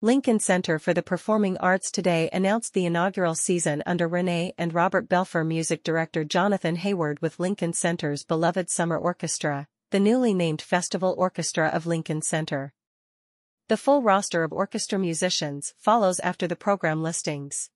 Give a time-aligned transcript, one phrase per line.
[0.00, 5.08] Lincoln Center for the Performing Arts today announced the inaugural season under Renée and Robert
[5.08, 11.16] Belfer music director Jonathon Heyward with Lincoln Center's beloved summer orchestra, the newly named Festival
[11.18, 12.72] Orchestra of Lincoln Center.
[13.66, 17.68] The full roster of orchestra musicians follows after the program listings.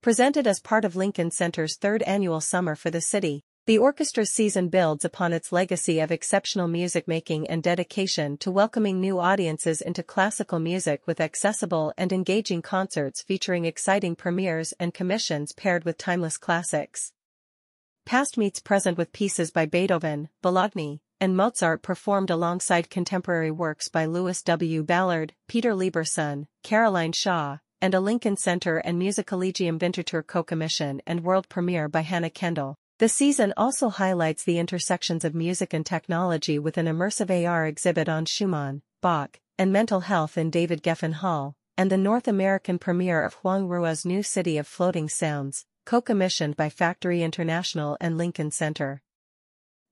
[0.00, 4.68] Presented as part of Lincoln Center's third annual Summer for the City, the orchestra's season
[4.68, 10.04] builds upon its legacy of exceptional music making and dedication to welcoming new audiences into
[10.04, 16.38] classical music with accessible and engaging concerts featuring exciting premieres and commissions paired with timeless
[16.38, 17.12] classics.
[18.04, 24.04] Past meets present with pieces by Beethoven, Bologne, and Mozart performed alongside contemporary works by
[24.04, 24.84] Louis W.
[24.84, 31.48] Ballard, Peter Lieberson, Caroline Shaw, and a Lincoln Center and Musikkollegium Winterthur co-commission and world
[31.48, 32.76] premiere by Hannah Kendall.
[32.98, 38.08] The season also highlights the intersections of music and technology with an immersive AR exhibit
[38.08, 43.22] on Schumann, Bach, and mental health in David Geffen Hall, and the North American premiere
[43.22, 49.02] of Huang Ruo's new City of Floating Sounds, co-commissioned by Factory International and Lincoln Center.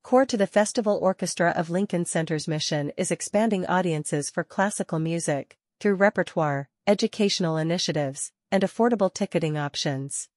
[0.02, 5.58] Core to the Festival Orchestra of Lincoln Center's mission is expanding audiences for classical music,
[5.78, 10.30] through repertoire, educational initiatives, and affordable ticketing options.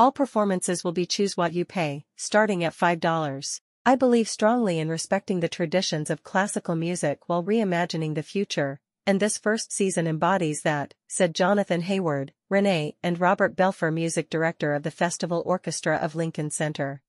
[0.00, 3.60] All performances will be choose what you pay, starting at $5.
[3.84, 9.20] I believe strongly in respecting the traditions of classical music while reimagining the future, and
[9.20, 14.84] this first season embodies that, said Jonathon Heyward, Renée and Robert Belfer music director of
[14.84, 17.02] the Festival Orchestra of Lincoln Center.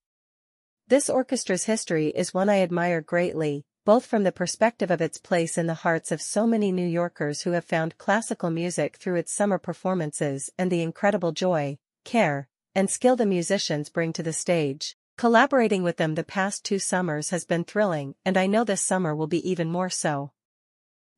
[0.89, 5.57] This orchestra's history is one I admire greatly, both from the perspective of its place
[5.57, 9.31] in the hearts of so many New Yorkers who have found classical music through its
[9.31, 14.95] summer performances and the incredible joy, care, and skill the musicians bring to the stage.
[15.17, 19.15] Collaborating with them the past two summers has been thrilling and I know this summer
[19.15, 20.31] will be even more so.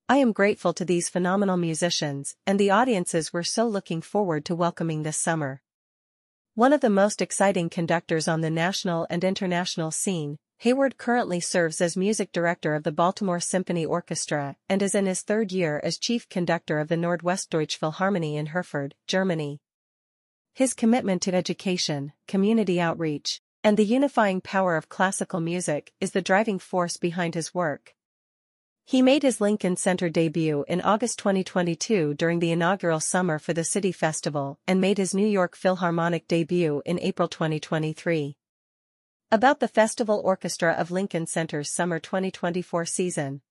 [0.10, 4.56] I am grateful to these phenomenal musicians and the audiences we're so looking forward to
[4.56, 5.62] welcoming this summer.
[6.56, 11.82] One of the most exciting conductors on the national and international scene, Heyward currently serves
[11.82, 15.98] as music director of the Baltimore Symphony Orchestra and is in his third year as
[15.98, 19.60] chief conductor of the Nordwestdeutsche Philharmonie in Herford, Germany.
[20.56, 26.22] His commitment to education, community outreach, and the unifying power of classical music is the
[26.22, 27.96] driving force behind his work.
[28.86, 33.64] He made his Lincoln Center debut in August 2022 during the inaugural Summer for the
[33.64, 38.38] City Festival and made his New York Philharmonic debut in April 2023.
[39.32, 43.42] About the Festival Orchestra of Lincoln Center's Summer 2024 season.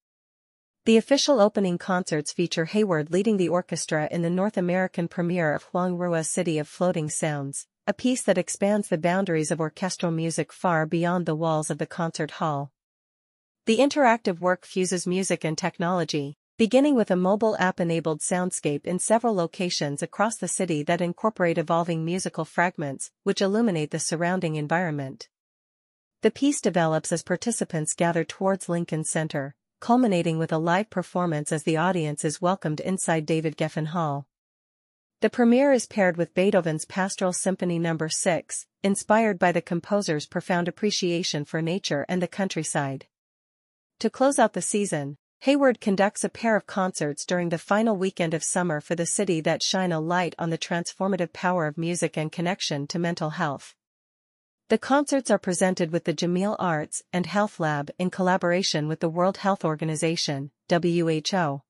[0.84, 5.62] The official opening concerts feature Heyward leading the orchestra in the North American premiere of
[5.62, 10.52] Huang Ruo's City of Floating Sounds, a piece that expands the boundaries of orchestral music
[10.52, 12.72] far beyond the walls of the concert hall.
[13.66, 19.36] The interactive work fuses music and technology, beginning with a mobile app-enabled soundscape in several
[19.36, 25.28] locations across the city that incorporate evolving musical fragments, which illuminate the surrounding environment.
[26.22, 31.64] The piece develops as participants gather towards Lincoln Center, culminating with a live performance as
[31.64, 34.28] the audience is welcomed inside David Geffen Hall.
[35.22, 37.98] The premiere is paired with Beethoven's Pastoral Symphony No.
[38.08, 43.06] 6, inspired by the composer's profound appreciation for nature and the countryside.
[43.98, 48.34] To close out the season, Heyward conducts a pair of concerts during the final weekend
[48.34, 52.16] of summer for the city that shine a light on the transformative power of music
[52.16, 53.74] and connection to mental health.
[54.72, 59.08] The concerts are presented with the Jameel Arts and Health Lab in collaboration with the
[59.10, 61.60] World Health Organization, WHO.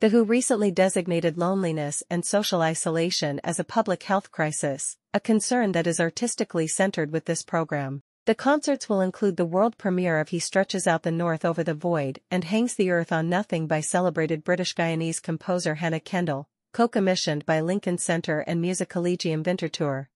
[0.00, 5.72] The WHO recently designated loneliness and social isolation as a public health crisis, a concern
[5.72, 8.00] that is artistically centered with this program.
[8.24, 11.74] The concerts will include the world premiere of He Stretches Out the North Over the
[11.74, 17.44] Void and Hangs the Earth on Nothing by celebrated British Guyanese composer Hannah Kendall, co-commissioned
[17.44, 20.08] by Lincoln Center and Musikkollegium Winterthur.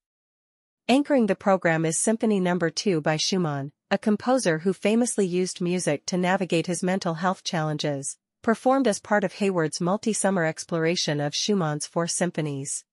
[0.89, 2.59] Anchoring the program is Symphony No.
[2.59, 8.19] 2 by Schumann, a composer who famously used music to navigate his mental health challenges,
[8.43, 12.85] performed as part of Heyward's multi-summer exploration of Schumann's four symphonies.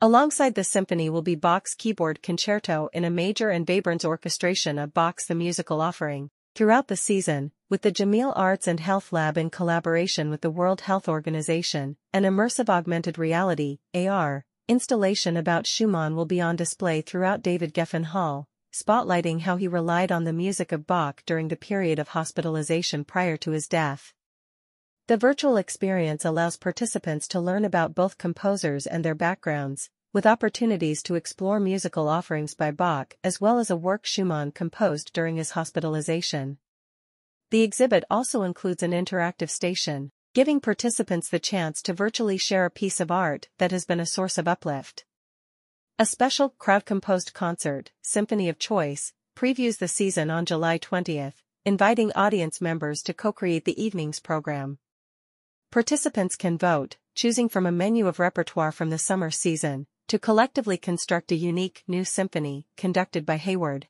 [0.00, 4.94] Alongside the symphony will be Bach's keyboard concerto in a major and Webern's orchestration of
[4.94, 6.30] Bach's The Musical Offering.
[6.54, 10.82] Throughout the season, with the Jameel Arts and Health Lab in collaboration with the World
[10.82, 17.42] Health Organization, an immersive augmented reality, AR, installation about Schumann will be on display throughout
[17.42, 21.98] David Geffen Hall, spotlighting how he relied on the music of Bach during the period
[21.98, 24.14] of hospitalization prior to his death.
[25.08, 31.02] The virtual experience allows participants to learn about both composers and their backgrounds, with opportunities
[31.02, 35.50] to explore musical offerings by Bach as well as a work Schumann composed during his
[35.50, 36.58] hospitalization.
[37.50, 42.70] The exhibit also includes an interactive station, giving participants the chance to virtually share a
[42.70, 45.04] piece of art that has been a source of uplift.
[45.98, 52.62] A special crowd-composed concert, Symphony of Choice, previews the season on July 20th, inviting audience
[52.62, 54.78] members to co-create the evening's program.
[55.70, 60.78] Participants can vote, choosing from a menu of repertoire from the summer season, to collectively
[60.78, 63.84] construct a unique new symphony, conducted by Heyward.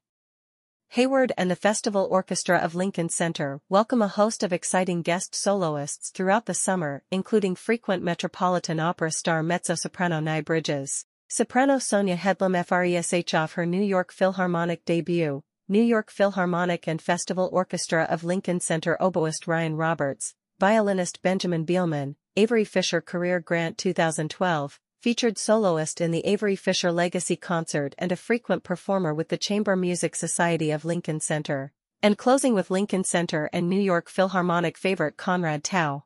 [0.95, 6.11] Heyward and the Festival Orchestra of Lincoln Center welcome a host of exciting guest soloists
[6.11, 13.33] throughout the summer, including frequent Metropolitan Opera star mezzo-soprano J'Nai Bridges, soprano Sonya Headlam FRESH
[13.33, 18.99] off her New York Philharmonic debut, New York Philharmonic and Festival Orchestra of Lincoln Center
[19.01, 26.25] oboist Ryan Roberts, violinist Benjamin Beilman, Avery Fisher Career Grant 2012, featured soloist in the
[26.25, 31.19] Avery Fisher Legacy Concert and a frequent performer with the Chamber Music Society of Lincoln
[31.19, 31.73] Center,
[32.05, 36.05] and closing with Lincoln Center and New York Philharmonic favorite Conrad Tao.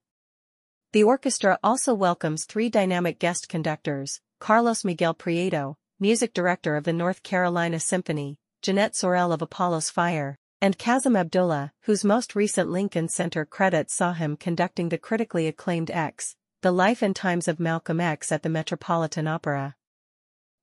[0.95, 6.95] The orchestra also welcomes three dynamic guest conductors, Carlos Miguel Prieto, music director of the
[6.95, 13.11] North Carolina Symphony, Jeannette Sorrell of Apollo's Fire, and Kazem Abdullah, whose most recent Lincoln
[13.11, 16.35] Center credits saw him conducting the critically acclaimed X,
[16.67, 19.77] the Life and Times of Malcolm X at the Metropolitan Opera.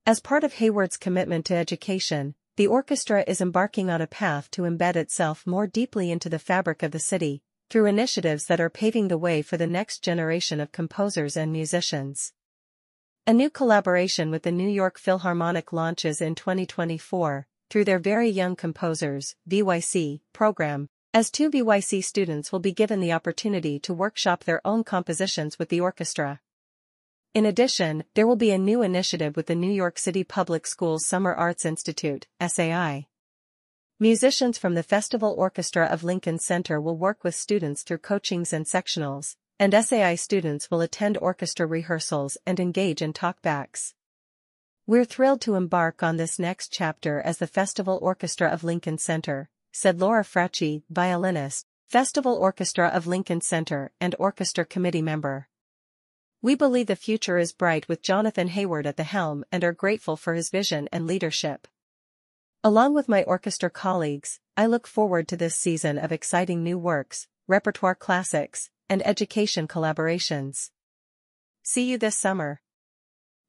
[0.06, 4.64] As part of Heyward's commitment to education, the orchestra is embarking on a path to
[4.64, 9.08] embed itself more deeply into the fabric of the city, through initiatives that are paving
[9.08, 12.34] the way for the next generation of composers and musicians.
[13.26, 18.58] A new collaboration with the New York Philharmonic launches in 2024, through their Very Young
[18.58, 24.66] Composers VYC, program, as two VYC students will be given the opportunity to workshop their
[24.66, 26.40] own compositions with the orchestra.
[27.36, 31.06] In addition, there will be a new initiative with the New York City Public Schools
[31.06, 33.06] Summer Arts Institute, SAI.
[34.00, 38.66] Musicians from the Festival Orchestra of Lincoln Center will work with students through coachings and
[38.66, 43.94] sectionals, and SAI students will attend orchestra rehearsals and engage in talkbacks.
[44.88, 49.50] We're thrilled to embark on this next chapter as the Festival Orchestra of Lincoln Center,
[49.74, 55.50] said Laura Frautschi, violinist, Festival Orchestra of Lincoln Center and orchestra committee member.
[56.42, 60.16] We believe the future is bright with Jonathon Heyward at the helm and are grateful
[60.16, 61.68] for his vision and leadership.
[62.64, 67.28] Along with my orchestra colleagues, I look forward to this season of exciting new works,
[67.48, 70.70] repertoire classics, and education collaborations.
[71.64, 72.62] See you this summer.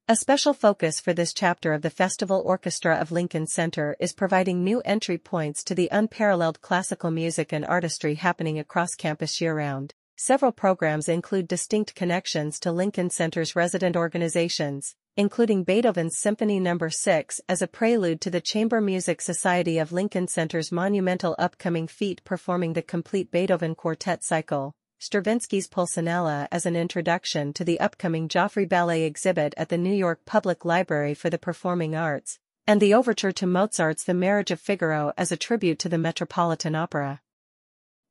[0.07, 4.63] A special focus for this chapter of the Festival Orchestra of Lincoln Center is providing
[4.63, 9.95] new entry points to the unparalleled classical music and artistry happening across campus year-round.
[10.15, 16.77] Several programs include distinct connections to Lincoln Center's resident organizations, including Beethoven's Symphony No.
[16.87, 22.23] 6 as a prelude to the Chamber Music Society of Lincoln Center's monumental upcoming feat
[22.23, 28.67] performing the complete Beethoven Quartet cycle, Stravinsky's Pulcinella as an introduction to the upcoming Joffrey
[28.67, 33.33] Ballet exhibit at the New York Public Library for the Performing Arts, and the overture
[33.33, 37.21] to Mozart's The Marriage of Figaro as a tribute to the Metropolitan Opera.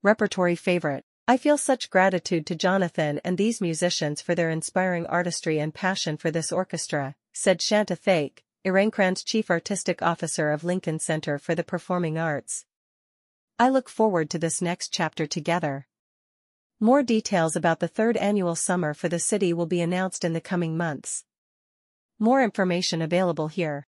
[0.03, 1.05] Repertory favorite.
[1.27, 6.19] I feel such gratitude to Jonathon and these musicians for their inspiring artistry and passion
[6.19, 11.65] for this orchestra, said Shanta Thake, Ehrenkranz chief artistic officer of Lincoln Center for the
[11.65, 12.67] Performing Arts.
[13.59, 15.87] I look forward to this next chapter together.
[16.81, 20.41] More details about the third annual summer for the city will be announced in the
[20.41, 21.25] coming months.
[22.19, 23.87] More information available here.